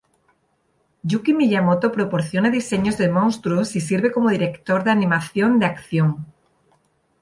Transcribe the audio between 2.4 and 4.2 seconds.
diseños de monstruos y sirve